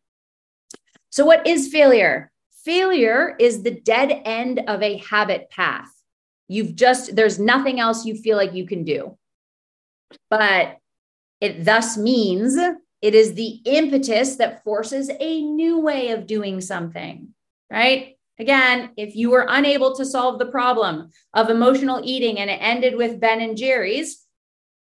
So, 1.10 1.26
what 1.26 1.46
is 1.46 1.68
failure? 1.68 2.32
Failure 2.64 3.36
is 3.40 3.64
the 3.64 3.72
dead 3.72 4.22
end 4.24 4.62
of 4.68 4.82
a 4.82 4.98
habit 4.98 5.50
path. 5.50 5.92
You've 6.48 6.76
just, 6.76 7.16
there's 7.16 7.40
nothing 7.40 7.80
else 7.80 8.06
you 8.06 8.16
feel 8.16 8.38
like 8.38 8.54
you 8.54 8.66
can 8.66 8.84
do. 8.84 9.18
But 10.30 10.78
it 11.42 11.66
thus 11.66 11.98
means 11.98 12.58
it 13.02 13.16
is 13.16 13.34
the 13.34 13.62
impetus 13.66 14.38
that 14.38 14.64
forces 14.64 15.12
a 15.20 15.42
new 15.42 15.80
way 15.80 16.12
of 16.12 16.26
doing 16.26 16.62
something, 16.62 17.30
right? 17.70 18.18
Again, 18.40 18.92
if 18.98 19.16
you 19.16 19.32
were 19.32 19.48
unable 19.50 19.96
to 19.96 20.06
solve 20.06 20.40
the 20.40 20.46
problem 20.46 21.10
of 21.34 21.50
emotional 21.50 22.02
eating 22.04 22.40
and 22.40 22.50
it 22.50 22.60
ended 22.62 22.96
with 22.96 23.20
Ben 23.20 23.42
and 23.42 23.58
Jerry's, 23.58 24.24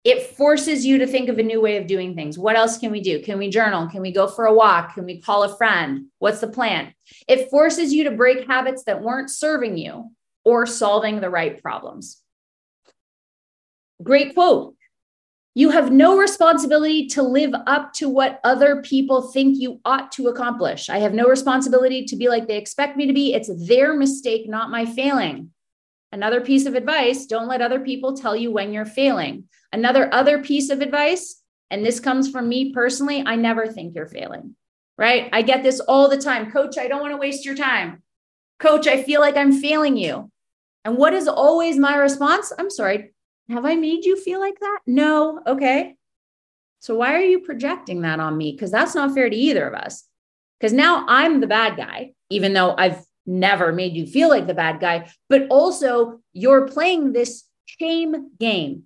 it 0.03 0.36
forces 0.36 0.84
you 0.86 0.98
to 1.00 1.08
think 1.08 1.29
of 1.29 1.38
a 1.38 1.43
new 1.43 1.62
way 1.62 1.77
of 1.77 1.86
doing 1.86 2.15
things. 2.15 2.38
What 2.38 2.55
else 2.55 2.79
can 2.79 2.91
we 2.91 3.01
do? 3.01 3.22
Can 3.22 3.38
we 3.38 3.50
journal? 3.50 3.88
Can 3.88 4.01
we 4.01 4.12
go 4.12 4.27
for 4.27 4.46
a 4.46 4.53
walk? 4.53 4.96
Can 4.96 5.05
we 5.05 5.22
call 5.22 5.43
a 5.43 5.55
friend? 5.58 6.08
What's 6.17 6.39
the 6.39 6.48
plan? 6.48 6.93
It 7.27 7.50
forces 7.50 7.93
you 7.93 8.05
to 8.05 8.12
break 8.12 8.48
habits 8.48 8.84
that 8.86 9.01
weren't 9.01 9.29
serving 9.29 9.77
you 9.77 10.12
or 10.43 10.65
solving 10.65 11.19
the 11.19 11.29
right 11.29 11.62
problems. 11.62 12.21
Great 14.01 14.33
quote. 14.33 14.75
You 15.53 15.71
have 15.71 15.91
no 15.91 16.17
responsibility 16.17 17.07
to 17.07 17.24
live 17.24 17.53
up 17.67 17.91
to 17.93 18.07
what 18.07 18.39
other 18.43 18.81
people 18.81 19.21
think 19.21 19.60
you 19.60 19.81
ought 19.83 20.12
to 20.13 20.29
accomplish. 20.29 20.89
I 20.89 21.00
have 21.00 21.13
no 21.13 21.27
responsibility 21.27 22.05
to 22.05 22.15
be 22.15 22.29
like 22.29 22.48
they 22.48 22.57
expect 22.57 22.95
me 22.95 23.05
to 23.07 23.13
be. 23.13 23.33
It's 23.33 23.67
their 23.67 23.93
mistake, 23.93 24.48
not 24.48 24.71
my 24.71 24.86
failing. 24.86 25.50
Another 26.13 26.39
piece 26.39 26.65
of 26.65 26.75
advice 26.75 27.25
don't 27.25 27.48
let 27.48 27.62
other 27.62 27.81
people 27.81 28.15
tell 28.15 28.36
you 28.36 28.50
when 28.50 28.71
you're 28.71 28.86
failing. 28.86 29.45
Another 29.74 30.13
other 30.13 30.41
piece 30.41 30.69
of 30.69 30.81
advice, 30.81 31.41
and 31.69 31.86
this 31.86 32.00
comes 32.00 32.29
from 32.29 32.48
me 32.48 32.74
personally, 32.74 33.24
I 33.25 33.36
never 33.36 33.67
think 33.67 33.93
you're 33.93 34.07
failing, 34.07 34.55
right? 34.98 35.29
I 35.33 35.41
get 35.41 35.63
this 35.63 35.81
all 35.81 36.10
the 36.10 36.17
time. 36.21 36.51
Coach, 36.51 36.77
I 36.77 36.88
don't 36.88 37.01
want 37.01 37.12
to 37.12 37.17
waste 37.17 37.45
your 37.45 37.55
time. 37.55 38.03
Coach, 38.60 38.88
I 38.88 39.03
feel 39.03 39.19
like 39.19 39.36
I'm 39.36 39.51
failing 39.51 39.98
you. 39.98 40.31
And 40.84 40.98
what 40.98 41.14
is 41.14 41.28
always 41.28 41.78
my 41.78 41.96
response? 41.96 42.52
I'm 42.58 42.70
sorry, 42.70 43.14
have 43.50 43.66
I 43.66 43.76
made 43.76 44.06
you 44.06 44.16
feel 44.16 44.40
like 44.40 44.60
that? 44.60 44.80
No. 44.88 45.42
Okay. 45.46 45.96
So 46.80 46.96
why 46.96 47.14
are 47.14 47.22
you 47.22 47.42
projecting 47.42 48.02
that 48.02 48.20
on 48.20 48.38
me? 48.38 48.52
Because 48.52 48.72
that's 48.72 48.96
not 48.96 49.14
fair 49.14 49.30
to 49.30 49.36
either 49.36 49.68
of 49.68 49.76
us. 49.76 50.08
Because 50.60 50.74
now 50.74 51.06
I'm 51.08 51.40
the 51.40 51.48
bad 51.48 51.78
guy, 51.78 52.14
even 52.30 52.54
though 52.54 52.76
I've 52.78 53.04
never 53.26 53.72
made 53.72 53.96
you 53.96 54.06
feel 54.08 54.30
like 54.30 54.48
the 54.48 54.54
bad 54.54 54.80
guy, 54.80 55.10
but 55.30 55.48
also 55.50 56.20
you're 56.34 56.68
playing 56.68 57.14
this 57.14 57.46
shame 57.66 58.32
game. 58.40 58.84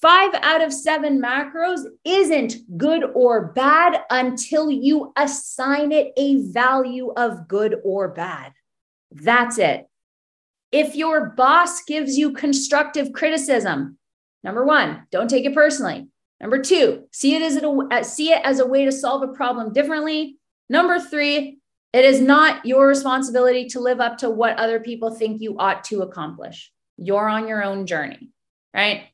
Five 0.00 0.32
out 0.34 0.62
of 0.62 0.72
seven 0.72 1.20
macros 1.20 1.80
isn't 2.04 2.54
good 2.78 3.04
or 3.14 3.52
bad 3.52 4.02
until 4.08 4.70
you 4.70 5.12
assign 5.16 5.92
it 5.92 6.12
a 6.16 6.42
value 6.50 7.12
of 7.16 7.46
good 7.48 7.76
or 7.84 8.08
bad. 8.08 8.52
That's 9.12 9.58
it. 9.58 9.89
If 10.72 10.94
your 10.94 11.30
boss 11.30 11.82
gives 11.84 12.16
you 12.16 12.32
constructive 12.32 13.12
criticism, 13.12 13.98
number 14.44 14.64
one, 14.64 15.06
don't 15.10 15.28
take 15.28 15.44
it 15.44 15.54
personally. 15.54 16.08
Number 16.40 16.62
two, 16.62 17.04
see 17.12 17.34
it 17.34 17.42
as 17.42 17.56
a, 17.56 18.04
see 18.04 18.32
it 18.32 18.40
as 18.44 18.60
a 18.60 18.66
way 18.66 18.84
to 18.84 18.92
solve 18.92 19.22
a 19.22 19.32
problem 19.32 19.72
differently. 19.72 20.38
Number 20.68 20.98
three, 20.98 21.58
it 21.92 22.04
is 22.04 22.20
not 22.20 22.64
your 22.64 22.86
responsibility 22.86 23.66
to 23.70 23.80
live 23.80 24.00
up 24.00 24.18
to 24.18 24.30
what 24.30 24.58
other 24.58 24.80
people 24.80 25.10
think 25.10 25.40
you 25.40 25.58
ought 25.58 25.84
to 25.84 26.02
accomplish. 26.02 26.72
You're 26.96 27.28
on 27.28 27.48
your 27.48 27.64
own 27.64 27.86
journey, 27.86 28.30
right? 28.72 29.08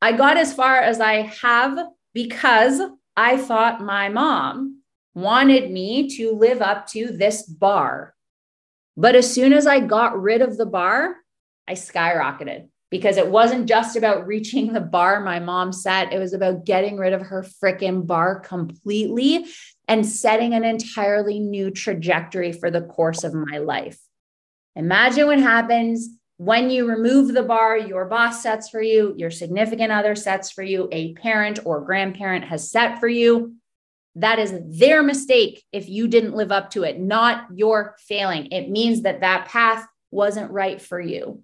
I 0.00 0.12
got 0.12 0.36
as 0.36 0.54
far 0.54 0.78
as 0.78 1.00
I 1.00 1.22
have 1.42 1.78
because 2.14 2.80
I 3.16 3.36
thought 3.36 3.82
my 3.82 4.08
mom 4.08 4.80
wanted 5.14 5.70
me 5.70 6.16
to 6.16 6.32
live 6.32 6.62
up 6.62 6.86
to 6.88 7.08
this 7.08 7.42
bar 7.42 8.13
but 8.96 9.16
as 9.16 9.32
soon 9.32 9.52
as 9.52 9.66
I 9.66 9.80
got 9.80 10.20
rid 10.20 10.42
of 10.42 10.56
the 10.56 10.66
bar, 10.66 11.16
I 11.66 11.72
skyrocketed 11.72 12.68
because 12.90 13.16
it 13.16 13.28
wasn't 13.28 13.66
just 13.66 13.96
about 13.96 14.26
reaching 14.26 14.72
the 14.72 14.80
bar 14.80 15.20
my 15.20 15.40
mom 15.40 15.72
set. 15.72 16.12
It 16.12 16.18
was 16.18 16.32
about 16.32 16.64
getting 16.64 16.96
rid 16.96 17.12
of 17.12 17.22
her 17.22 17.44
freaking 17.62 18.06
bar 18.06 18.38
completely 18.40 19.46
and 19.88 20.06
setting 20.06 20.54
an 20.54 20.64
entirely 20.64 21.40
new 21.40 21.70
trajectory 21.70 22.52
for 22.52 22.70
the 22.70 22.82
course 22.82 23.24
of 23.24 23.34
my 23.34 23.58
life. 23.58 23.98
Imagine 24.76 25.26
what 25.26 25.40
happens 25.40 26.08
when 26.36 26.68
you 26.68 26.88
remove 26.88 27.32
the 27.32 27.42
bar 27.42 27.76
your 27.76 28.06
boss 28.06 28.42
sets 28.42 28.68
for 28.68 28.82
you, 28.82 29.14
your 29.16 29.30
significant 29.30 29.92
other 29.92 30.14
sets 30.14 30.50
for 30.50 30.62
you, 30.62 30.88
a 30.90 31.14
parent 31.14 31.60
or 31.64 31.80
grandparent 31.80 32.44
has 32.44 32.70
set 32.70 32.98
for 32.98 33.08
you. 33.08 33.54
That 34.16 34.38
is 34.38 34.54
their 34.64 35.02
mistake 35.02 35.64
if 35.72 35.88
you 35.88 36.06
didn't 36.06 36.36
live 36.36 36.52
up 36.52 36.70
to 36.70 36.84
it, 36.84 37.00
not 37.00 37.46
your 37.54 37.96
failing. 37.98 38.46
It 38.52 38.70
means 38.70 39.02
that 39.02 39.20
that 39.20 39.48
path 39.48 39.86
wasn't 40.10 40.52
right 40.52 40.80
for 40.80 41.00
you. 41.00 41.42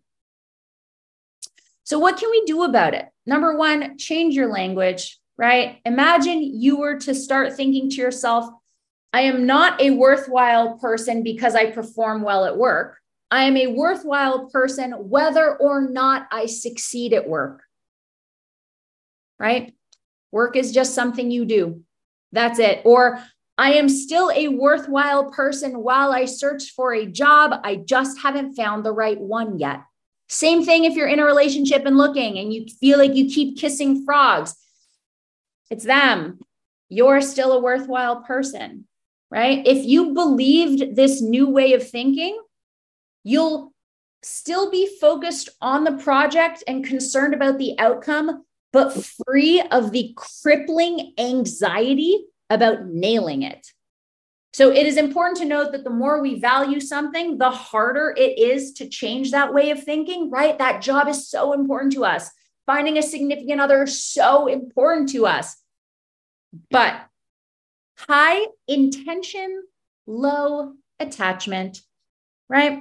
So, 1.83 1.99
what 1.99 2.19
can 2.19 2.31
we 2.31 2.45
do 2.45 2.63
about 2.63 2.95
it? 2.95 3.07
Number 3.27 3.57
one, 3.57 3.99
change 3.99 4.37
your 4.37 4.53
language, 4.53 5.19
right? 5.37 5.81
Imagine 5.85 6.41
you 6.41 6.79
were 6.79 7.01
to 7.01 7.15
start 7.15 7.55
thinking 7.55 7.91
to 7.91 7.97
yourself, 7.97 8.49
I 9.13 9.23
am 9.23 9.45
not 9.47 9.81
a 9.81 9.91
worthwhile 9.91 10.79
person 10.79 11.25
because 11.25 11.57
I 11.57 11.73
perform 11.73 12.23
well 12.23 12.45
at 12.45 12.57
work. 12.57 12.99
I 13.31 13.45
am 13.45 13.57
a 13.57 13.69
worthwhile 13.69 14.47
person 14.47 14.93
whether 14.93 15.57
or 15.57 15.89
not 15.89 16.29
I 16.31 16.47
succeed 16.47 17.13
at 17.13 17.29
work, 17.29 17.63
right? 19.39 19.75
Work 20.31 20.57
is 20.57 20.73
just 20.73 20.95
something 20.95 21.31
you 21.31 21.45
do. 21.45 21.83
That's 22.33 22.59
it. 22.59 22.83
Or 22.85 23.23
I 23.59 23.75
am 23.75 23.89
still 23.89 24.31
a 24.35 24.49
worthwhile 24.49 25.31
person 25.31 25.83
while 25.83 26.13
I 26.13 26.25
search 26.25 26.71
for 26.71 26.95
a 26.95 27.07
job. 27.07 27.61
I 27.63 27.77
just 27.77 28.21
haven't 28.21 28.55
found 28.55 28.85
the 28.85 28.93
right 28.93 29.21
one 29.21 29.59
yet. 29.59 29.83
Same 30.29 30.65
thing 30.65 30.85
if 30.85 30.95
you're 30.95 31.09
in 31.09 31.19
a 31.19 31.25
relationship 31.25 31.85
and 31.85 31.99
looking 31.99 32.39
and 32.39 32.53
you 32.55 32.67
feel 32.81 32.99
like 32.99 33.15
you 33.15 33.29
keep 33.29 33.59
kissing 33.59 34.05
frogs. 34.05 34.55
It's 35.71 35.85
them. 35.85 36.39
You're 36.89 37.21
still 37.21 37.53
a 37.53 37.61
worthwhile 37.61 38.23
person, 38.23 38.87
right? 39.31 39.67
If 39.67 39.85
you 39.85 40.15
believed 40.15 40.97
this 40.97 41.21
new 41.21 41.49
way 41.49 41.75
of 41.75 41.89
thinking, 41.89 42.41
you'll 43.25 43.73
still 44.23 44.71
be 44.71 44.89
focused 45.01 45.49
on 45.61 45.85
the 45.85 45.99
project 45.99 46.65
and 46.67 46.85
concerned 46.85 47.35
about 47.35 47.59
the 47.59 47.79
outcome, 47.79 48.45
but 48.73 48.93
free 49.27 49.61
of 49.61 49.93
the 49.93 50.15
crippling 50.17 51.13
anxiety 51.19 52.25
about 52.49 52.87
nailing 52.87 53.43
it. 53.43 53.67
So 54.53 54.71
it 54.71 54.87
is 54.87 54.97
important 54.97 55.39
to 55.39 55.45
note 55.45 55.73
that 55.73 55.85
the 55.85 55.91
more 55.91 56.21
we 56.21 56.41
value 56.41 56.81
something, 56.81 57.39
the 57.39 57.51
harder 57.51 58.13
it 58.17 58.39
is 58.39 58.73
to 58.75 58.89
change 58.89 59.31
that 59.31 59.55
way 59.55 59.71
of 59.71 59.83
thinking, 59.83 60.31
right? 60.31 60.59
That 60.59 60.83
job 60.83 61.09
is 61.09 61.29
so 61.29 61.53
important 61.53 61.93
to 61.93 62.05
us. 62.05 62.31
Finding 62.67 62.99
a 62.99 63.03
significant 63.03 63.61
other 63.61 63.85
is 63.85 64.03
so 64.03 64.49
important 64.49 65.11
to 65.11 65.27
us. 65.27 65.57
But 66.71 67.01
high 67.97 68.47
intention, 68.67 69.63
low 70.07 70.75
attachment, 70.99 71.81
right? 72.49 72.81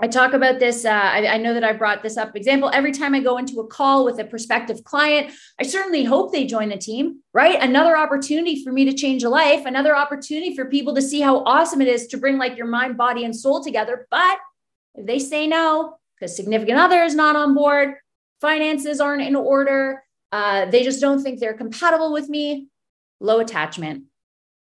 I 0.00 0.06
talk 0.06 0.32
about 0.32 0.60
this. 0.60 0.84
Uh, 0.84 0.90
I, 0.90 1.26
I, 1.26 1.36
know 1.38 1.54
that 1.54 1.64
I 1.64 1.72
brought 1.72 2.04
this 2.04 2.16
up 2.16 2.36
example 2.36 2.70
every 2.72 2.92
time 2.92 3.14
I 3.14 3.20
go 3.20 3.36
into 3.36 3.58
a 3.58 3.66
call 3.66 4.04
with 4.04 4.20
a 4.20 4.24
prospective 4.24 4.84
client. 4.84 5.32
I 5.58 5.64
certainly 5.64 6.04
hope 6.04 6.30
they 6.32 6.46
join 6.46 6.68
the 6.68 6.76
team, 6.76 7.20
right? 7.34 7.60
Another 7.60 7.96
opportunity 7.96 8.62
for 8.62 8.72
me 8.72 8.84
to 8.84 8.92
change 8.92 9.24
a 9.24 9.28
life, 9.28 9.66
another 9.66 9.96
opportunity 9.96 10.54
for 10.54 10.66
people 10.66 10.94
to 10.94 11.02
see 11.02 11.20
how 11.20 11.42
awesome 11.44 11.80
it 11.80 11.88
is 11.88 12.06
to 12.08 12.16
bring 12.16 12.38
like 12.38 12.56
your 12.56 12.68
mind, 12.68 12.96
body, 12.96 13.24
and 13.24 13.34
soul 13.34 13.62
together. 13.62 14.06
But 14.08 14.38
if 14.94 15.04
they 15.04 15.18
say 15.18 15.48
no, 15.48 15.96
because 16.14 16.36
significant 16.36 16.78
other 16.78 17.02
is 17.02 17.16
not 17.16 17.34
on 17.34 17.54
board, 17.54 17.94
finances 18.40 19.00
aren't 19.00 19.22
in 19.22 19.34
order, 19.34 20.04
uh, 20.30 20.66
they 20.66 20.84
just 20.84 21.00
don't 21.00 21.22
think 21.22 21.40
they're 21.40 21.54
compatible 21.54 22.12
with 22.12 22.28
me, 22.28 22.68
low 23.18 23.40
attachment. 23.40 24.04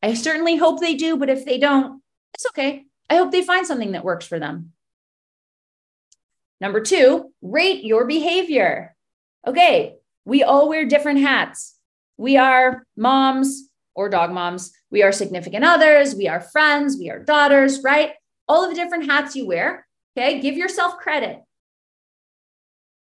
I 0.03 0.15
certainly 0.15 0.57
hope 0.57 0.81
they 0.81 0.95
do, 0.95 1.19
but 1.19 1.29
if 1.29 1.45
they 1.45 1.59
don't, 1.59 2.01
it's 2.33 2.47
okay. 2.47 2.85
I 3.11 3.17
hope 3.17 3.33
they 3.33 3.43
find 3.43 3.67
something 3.67 3.93
that 3.93 4.05
works 4.05 4.27
for 4.27 4.39
them. 4.39 4.73
Number 6.61 6.81
two, 6.81 7.33
rate 7.43 7.85
your 7.85 8.07
behavior. 8.07 8.95
Okay, 9.47 9.97
we 10.25 10.43
all 10.43 10.69
wear 10.69 10.87
different 10.87 11.21
hats. 11.21 11.75
We 12.17 12.37
are 12.37 12.87
moms 12.97 13.69
or 13.95 14.09
dog 14.09 14.33
moms. 14.33 14.73
We 14.91 15.03
are 15.03 15.13
significant 15.13 15.65
others. 15.65 16.15
We 16.15 16.29
are 16.29 16.41
friends. 16.41 16.97
We 16.99 17.11
are 17.11 17.23
daughters, 17.23 17.83
right? 17.83 18.13
All 18.49 18.65
of 18.65 18.71
the 18.71 18.77
different 18.77 19.07
hats 19.07 19.37
you 19.37 19.47
wear. 19.47 19.87
Okay, 20.17 20.41
give 20.41 20.57
yourself 20.57 20.99
credit. 20.99 21.43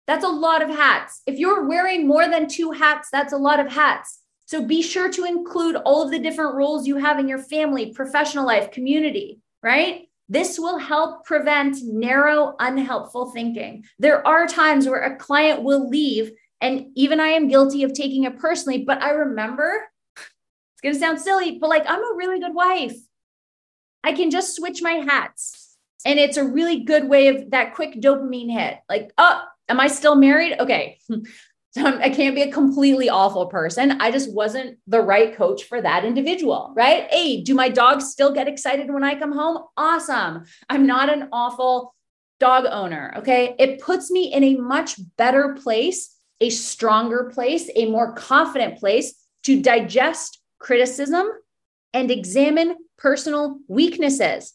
That's 0.07 0.25
a 0.25 0.29
lot 0.29 0.63
of 0.63 0.69
hats. 0.69 1.23
If 1.27 1.39
you're 1.39 1.67
wearing 1.67 2.07
more 2.07 2.29
than 2.29 2.49
two 2.49 2.73
hats, 2.73 3.09
that's 3.11 3.33
a 3.33 3.39
lot 3.39 3.61
of 3.61 3.73
hats. 3.73 4.21
So 4.47 4.63
be 4.63 4.83
sure 4.83 5.11
to 5.11 5.25
include 5.25 5.77
all 5.77 6.03
of 6.03 6.11
the 6.11 6.19
different 6.19 6.55
roles 6.55 6.87
you 6.87 6.97
have 6.97 7.19
in 7.19 7.29
your 7.29 7.39
family, 7.39 7.95
professional 7.95 8.45
life, 8.45 8.71
community, 8.71 9.41
right? 9.63 10.09
This 10.29 10.59
will 10.59 10.79
help 10.79 11.25
prevent 11.25 11.77
narrow, 11.83 12.55
unhelpful 12.59 13.33
thinking. 13.33 13.85
There 13.99 14.27
are 14.27 14.47
times 14.47 14.87
where 14.87 15.03
a 15.03 15.17
client 15.17 15.63
will 15.63 15.89
leave, 15.89 16.33
and 16.61 16.87
even 16.95 17.21
I 17.21 17.29
am 17.29 17.49
guilty 17.49 17.83
of 17.83 17.93
taking 17.93 18.25
it 18.25 18.39
personally, 18.39 18.85
but 18.85 19.03
I 19.03 19.11
remember 19.11 19.85
it's 20.17 20.81
going 20.83 20.95
to 20.95 21.01
sound 21.01 21.21
silly, 21.21 21.59
but 21.59 21.69
like 21.69 21.85
I'm 21.87 22.01
a 22.01 22.17
really 22.17 22.41
good 22.41 22.55
wife. 22.55 22.97
I 24.03 24.13
can 24.13 24.31
just 24.31 24.57
switch 24.57 24.83
my 24.83 24.93
hats. 24.93 25.77
And 26.07 26.19
it's 26.19 26.37
a 26.37 26.45
really 26.45 26.85
good 26.85 27.09
way 27.09 27.29
of 27.29 27.51
that 27.53 27.75
quick 27.75 27.95
dopamine 27.95 28.53
hit. 28.53 28.79
Like, 28.89 29.11
oh, 29.17 29.43
am 29.69 29.81
I 29.81 29.87
still 29.89 30.15
married? 30.15 30.57
Okay. 30.61 30.99
So 31.77 31.85
I 31.85 32.09
can't 32.09 32.37
be 32.37 32.43
a 32.43 32.53
completely 32.53 33.09
awful 33.09 33.47
person. 33.47 34.01
I 34.01 34.13
just 34.13 34.33
wasn't 34.33 34.79
the 34.87 35.01
right 35.01 35.35
coach 35.35 35.65
for 35.65 35.83
that 35.83 36.05
individual, 36.05 36.73
right? 36.77 37.09
Hey, 37.11 37.43
do 37.43 37.53
my 37.53 37.69
dogs 37.69 38.11
still 38.11 38.33
get 38.33 38.47
excited 38.47 38.93
when 38.93 39.03
I 39.03 39.19
come 39.19 39.33
home? 39.33 39.65
Awesome. 39.77 40.45
I'm 40.71 40.87
not 40.87 41.13
an 41.13 41.29
awful 41.33 41.93
dog 42.39 42.67
owner. 42.71 43.15
Okay. 43.17 43.57
It 43.59 43.81
puts 43.81 44.09
me 44.09 44.33
in 44.33 44.45
a 44.45 44.55
much 44.55 45.01
better 45.17 45.55
place, 45.61 46.15
a 46.41 46.51
stronger 46.51 47.31
place, 47.35 47.69
a 47.75 47.87
more 47.87 48.13
confident 48.13 48.79
place 48.79 49.15
to 49.43 49.61
digest 49.61 50.41
criticism 50.61 51.27
and 51.93 52.09
examine 52.09 52.77
personal 52.99 53.59
weaknesses. 53.67 54.55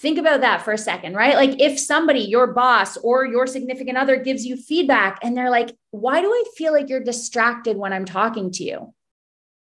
Think 0.00 0.18
about 0.18 0.42
that 0.42 0.62
for 0.62 0.72
a 0.72 0.78
second, 0.78 1.14
right? 1.14 1.34
Like 1.34 1.60
if 1.60 1.78
somebody, 1.78 2.20
your 2.20 2.48
boss 2.52 2.96
or 2.98 3.26
your 3.26 3.48
significant 3.48 3.98
other 3.98 4.16
gives 4.16 4.46
you 4.46 4.56
feedback 4.56 5.18
and 5.22 5.36
they're 5.36 5.50
like, 5.50 5.76
why 5.90 6.20
do 6.20 6.28
I 6.28 6.44
feel 6.56 6.72
like 6.72 6.88
you're 6.88 7.02
distracted 7.02 7.76
when 7.76 7.92
I'm 7.92 8.04
talking 8.04 8.52
to 8.52 8.64
you? 8.64 8.94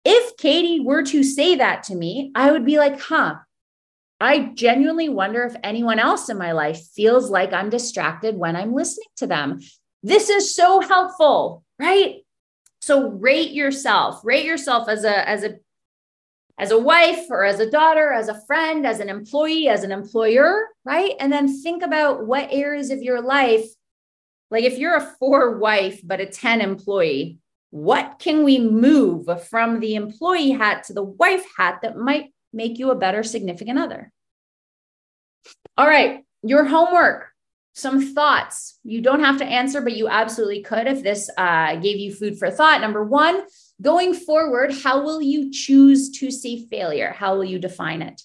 If 0.03 0.39
Katie 0.39 0.81
were 0.81 1.03
to 1.03 1.23
say 1.23 1.57
that 1.57 1.83
to 1.85 1.95
me, 1.95 2.33
I 2.35 2.53
would 2.53 2.65
be 2.65 2.79
like, 2.79 2.99
huh, 2.99 3.37
I 4.19 4.53
genuinely 4.55 5.11
wonder 5.11 5.45
if 5.45 5.57
anyone 5.63 5.99
else 5.99 6.31
in 6.31 6.39
my 6.39 6.53
life 6.53 6.81
feels 6.95 7.29
like 7.29 7.53
I'm 7.53 7.69
distracted 7.69 8.37
when 8.37 8.57
I'm 8.57 8.75
listening 8.75 9.09
to 9.17 9.27
them. 9.27 9.61
This 10.03 10.31
is 10.31 10.57
so 10.57 10.81
helpful, 10.81 11.65
right? 11.79 12.23
So 12.81 13.09
rate 13.09 13.51
yourself, 13.51 14.21
rate 14.25 14.47
yourself 14.47 14.89
as 14.89 15.05
a 15.05 15.29
as 15.29 15.43
a 15.43 15.59
as 16.59 16.71
a 16.71 16.79
wife 16.79 17.27
or 17.31 17.45
as 17.45 17.59
a 17.59 17.71
daughter, 17.71 18.13
as 18.13 18.29
a 18.29 18.41
friend, 18.47 18.87
as 18.87 19.01
an 19.01 19.09
employee, 19.09 19.69
as 19.69 19.83
an 19.83 19.91
employer, 19.91 20.69
right? 20.85 21.13
And 21.19 21.33
then 21.33 21.49
think 21.63 21.83
about 21.83 22.27
what 22.27 22.49
areas 22.51 22.91
of 22.91 23.03
your 23.03 23.21
life, 23.21 23.67
like 24.51 24.65
if 24.65 24.79
you're 24.79 24.97
a 24.97 25.15
four 25.19 25.59
wife, 25.59 26.01
but 26.05 26.21
a 26.21 26.27
10 26.27 26.61
employee, 26.61 27.39
what 27.71 28.21
can 28.21 28.45
we 28.45 28.61
move 28.61 29.27
from 29.49 29.81
the 29.81 29.97
employee 29.97 30.53
hat 30.53 30.85
to 30.85 30.93
the 30.93 31.03
wife 31.03 31.45
hat 31.57 31.81
that 31.83 31.97
might 31.97 32.33
make 32.53 32.79
you 32.79 32.93
a 32.93 32.95
better 32.95 33.25
significant 33.25 33.81
other? 33.81 34.13
All 35.77 35.87
right, 35.87 36.25
your 36.43 36.65
homework, 36.65 37.31
some 37.73 38.15
thoughts. 38.15 38.79
You 38.85 39.01
don't 39.01 39.25
have 39.25 39.39
to 39.39 39.45
answer, 39.45 39.81
but 39.81 39.97
you 39.97 40.07
absolutely 40.07 40.63
could 40.63 40.87
if 40.87 41.03
this 41.03 41.29
uh, 41.37 41.75
gave 41.77 41.99
you 41.99 42.15
food 42.15 42.39
for 42.39 42.49
thought. 42.49 42.81
Number 42.81 43.03
one, 43.03 43.43
Going 43.83 44.15
forward, 44.15 44.73
how 44.83 45.03
will 45.03 45.21
you 45.21 45.51
choose 45.51 46.11
to 46.19 46.31
see 46.31 46.67
failure? 46.71 47.15
How 47.17 47.35
will 47.37 47.45
you 47.45 47.59
define 47.59 48.03
it? 48.03 48.23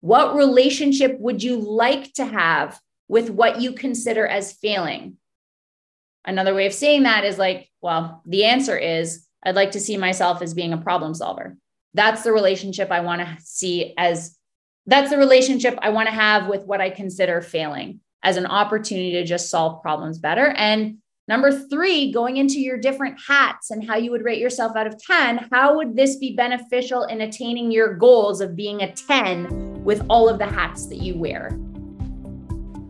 What 0.00 0.34
relationship 0.34 1.18
would 1.18 1.42
you 1.42 1.56
like 1.56 2.12
to 2.14 2.24
have 2.26 2.78
with 3.08 3.30
what 3.30 3.60
you 3.60 3.72
consider 3.72 4.26
as 4.26 4.52
failing? 4.52 5.16
Another 6.26 6.54
way 6.54 6.66
of 6.66 6.74
saying 6.74 7.04
that 7.04 7.24
is 7.24 7.38
like, 7.38 7.70
well, 7.80 8.22
the 8.26 8.44
answer 8.44 8.76
is 8.76 9.26
I'd 9.42 9.56
like 9.56 9.72
to 9.72 9.80
see 9.80 9.96
myself 9.96 10.42
as 10.42 10.54
being 10.54 10.72
a 10.72 10.78
problem 10.78 11.14
solver. 11.14 11.56
That's 11.94 12.22
the 12.22 12.32
relationship 12.32 12.90
I 12.90 13.00
want 13.00 13.22
to 13.22 13.36
see 13.40 13.94
as 13.96 14.36
that's 14.86 15.10
the 15.10 15.18
relationship 15.18 15.78
I 15.80 15.90
want 15.90 16.08
to 16.08 16.14
have 16.14 16.46
with 16.46 16.64
what 16.64 16.80
I 16.80 16.90
consider 16.90 17.40
failing 17.40 18.00
as 18.22 18.36
an 18.36 18.46
opportunity 18.46 19.12
to 19.12 19.24
just 19.24 19.50
solve 19.50 19.82
problems 19.82 20.18
better. 20.18 20.48
And 20.48 20.98
Number 21.26 21.50
three, 21.50 22.12
going 22.12 22.36
into 22.36 22.60
your 22.60 22.76
different 22.76 23.18
hats 23.26 23.70
and 23.70 23.86
how 23.86 23.96
you 23.96 24.10
would 24.10 24.24
rate 24.24 24.38
yourself 24.38 24.76
out 24.76 24.86
of 24.86 25.02
10. 25.02 25.48
How 25.50 25.74
would 25.76 25.96
this 25.96 26.16
be 26.16 26.36
beneficial 26.36 27.04
in 27.04 27.22
attaining 27.22 27.70
your 27.70 27.94
goals 27.94 28.42
of 28.42 28.54
being 28.54 28.82
a 28.82 28.92
10 28.92 29.82
with 29.84 30.04
all 30.10 30.28
of 30.28 30.38
the 30.38 30.46
hats 30.46 30.86
that 30.86 30.98
you 30.98 31.16
wear? 31.16 31.48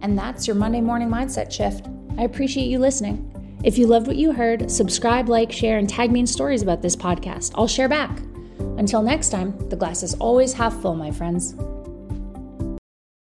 And 0.02 0.18
that's 0.18 0.48
your 0.48 0.56
Monday 0.56 0.80
morning 0.80 1.08
mindset 1.08 1.52
shift. 1.52 1.86
I 2.18 2.24
appreciate 2.24 2.66
you 2.66 2.80
listening. 2.80 3.30
If 3.62 3.78
you 3.78 3.86
loved 3.86 4.08
what 4.08 4.16
you 4.16 4.32
heard, 4.32 4.68
subscribe, 4.70 5.28
like, 5.28 5.52
share, 5.52 5.78
and 5.78 5.88
tag 5.88 6.10
me 6.10 6.20
in 6.20 6.26
stories 6.26 6.60
about 6.62 6.82
this 6.82 6.96
podcast. 6.96 7.52
I'll 7.54 7.68
share 7.68 7.88
back. 7.88 8.18
Until 8.78 9.00
next 9.00 9.30
time, 9.30 9.56
the 9.68 9.76
glass 9.76 10.02
is 10.02 10.14
always 10.14 10.52
half 10.52 10.74
full, 10.82 10.96
my 10.96 11.12
friends. 11.12 11.54